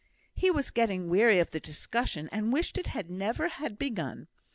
He 0.33 0.49
was 0.49 0.71
getting 0.71 1.09
weary 1.11 1.37
of 1.37 1.51
the 1.51 1.59
discussion, 1.59 2.27
and 2.31 2.51
wished 2.51 2.79
it 2.79 2.87
had 2.87 3.11
never 3.11 3.51
been 3.59 3.75
begun. 3.75 4.29